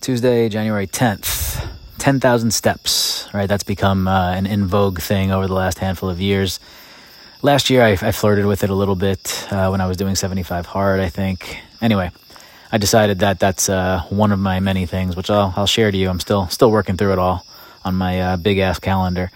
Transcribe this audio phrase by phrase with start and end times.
[0.00, 1.68] Tuesday, January 10th.
[1.98, 3.46] 10,000 steps, right?
[3.46, 6.58] That's become uh, an in vogue thing over the last handful of years.
[7.42, 10.14] Last year, I, I flirted with it a little bit uh, when I was doing
[10.14, 11.58] 75 hard, I think.
[11.82, 12.10] Anyway,
[12.72, 15.96] I decided that that's uh, one of my many things, which I'll, I'll share to
[15.96, 16.08] you.
[16.08, 17.44] I'm still still working through it all
[17.84, 19.30] on my uh, big ass calendar.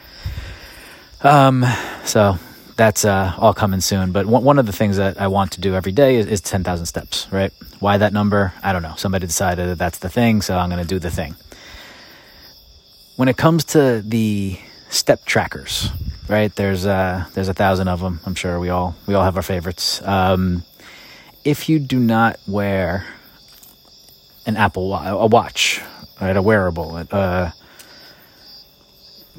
[1.21, 1.67] Um,
[2.05, 2.39] so
[2.77, 4.13] that's uh, all coming soon.
[4.13, 6.41] But one, one of the things that I want to do every day is, is
[6.41, 7.53] 10,000 steps, right?
[7.81, 8.53] Why that number?
[8.63, 8.95] I don't know.
[8.97, 11.37] Somebody decided that that's the thing, so I'm going to do the thing.
[13.17, 15.91] When it comes to the step trackers,
[16.29, 16.55] right?
[16.55, 18.21] There's uh, there's a thousand of them.
[18.27, 20.03] I'm sure we all we all have our favorites.
[20.03, 20.65] Um,
[21.45, 23.07] if you do not wear
[24.47, 25.81] an Apple a watch,
[26.21, 27.51] right, a wearable, uh,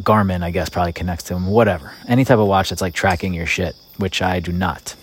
[0.02, 1.48] Garmin, I guess, probably connects to them.
[1.48, 4.96] Whatever, any type of watch that's like tracking your shit, which I do not.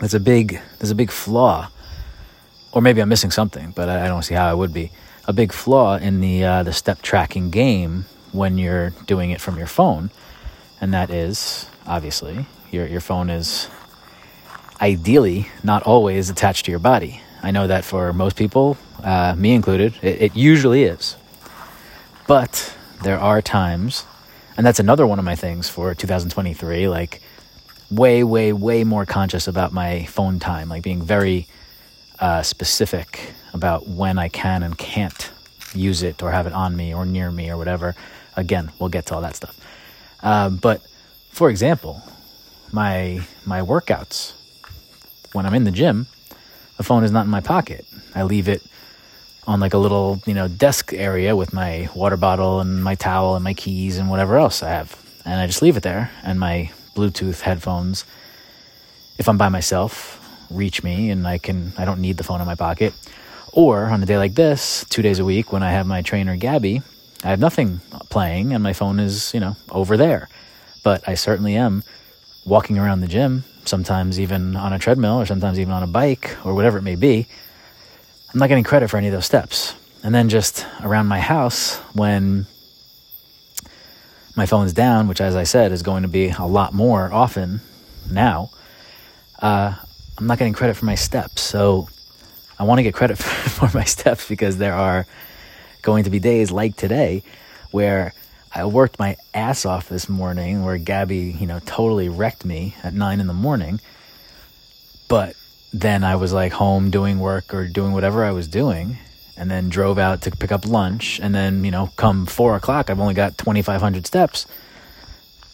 [0.00, 1.70] There's a big there's a big flaw,
[2.72, 4.90] or maybe I'm missing something, but I, I don't see how it would be
[5.26, 9.56] a big flaw in the uh, the step tracking game when you're doing it from
[9.56, 10.10] your phone,
[10.80, 13.68] and that is obviously your your phone is
[14.80, 17.20] ideally not always attached to your body.
[17.42, 21.16] I know that for most people, uh, me included, it, it usually is.
[22.26, 22.74] But
[23.04, 24.04] there are times,
[24.56, 27.20] and that's another one of my things for 2023, like
[27.90, 31.46] way, way, way more conscious about my phone time, like being very
[32.18, 35.30] uh, specific about when I can and can't
[35.74, 37.94] use it or have it on me or near me or whatever.
[38.36, 39.58] Again, we'll get to all that stuff.
[40.22, 40.80] Um, but
[41.30, 42.02] for example,
[42.72, 44.32] my my workouts
[45.32, 46.06] when I'm in the gym,
[46.78, 47.84] the phone is not in my pocket.
[48.14, 48.62] I leave it
[49.46, 53.34] on like a little you know desk area with my water bottle and my towel
[53.34, 56.10] and my keys and whatever else I have, and I just leave it there.
[56.22, 58.04] And my Bluetooth headphones,
[59.18, 62.46] if I'm by myself, reach me and I can I don't need the phone in
[62.46, 62.94] my pocket.
[63.52, 66.36] Or on a day like this, two days a week when I have my trainer
[66.36, 66.82] Gabby,
[67.22, 70.28] I have nothing playing and my phone is, you know, over there.
[70.82, 71.84] But I certainly am
[72.44, 76.36] walking around the gym, sometimes even on a treadmill or sometimes even on a bike
[76.44, 77.26] or whatever it may be.
[78.34, 79.76] I'm not getting credit for any of those steps.
[80.02, 82.46] And then just around my house when
[84.34, 87.60] my phone's down, which as I said is going to be a lot more often
[88.10, 88.50] now,
[89.38, 89.76] uh,
[90.18, 91.42] I'm not getting credit for my steps.
[91.42, 91.88] So
[92.58, 93.22] I want to get credit for,
[93.68, 95.06] for my steps because there are
[95.82, 97.22] going to be days like today
[97.70, 98.14] where
[98.52, 102.94] I worked my ass off this morning where Gabby, you know, totally wrecked me at
[102.94, 103.80] nine in the morning.
[105.06, 105.36] But
[105.74, 108.96] then I was like home doing work or doing whatever I was doing
[109.36, 111.18] and then drove out to pick up lunch.
[111.18, 114.46] And then, you know, come four o'clock, I've only got 2,500 steps.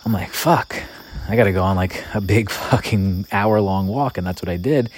[0.04, 0.76] I'm like, fuck,
[1.26, 4.19] I got to go on like a big fucking hour long walk.
[4.19, 4.91] And that's what I did.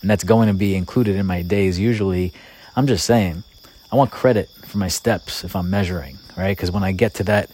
[0.00, 2.32] And that's going to be included in my days usually.
[2.76, 3.42] I'm just saying,
[3.90, 6.56] I want credit for my steps if I'm measuring, right?
[6.56, 7.50] Because when I get to that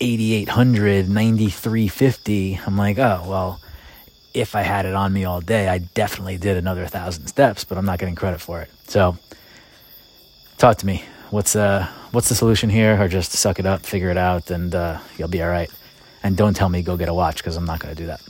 [0.00, 3.60] 8,800, 9,350, I'm like, oh, well,
[4.34, 7.78] if I had it on me all day, I definitely did another thousand steps, but
[7.78, 8.70] I'm not getting credit for it.
[8.86, 9.16] So,
[10.58, 11.04] talk to me.
[11.30, 14.74] What's uh, what's the solution here, or just suck it up, figure it out, and
[14.74, 15.70] uh, you'll be all right.
[16.22, 18.20] And don't tell me go get a watch because I'm not going to do that.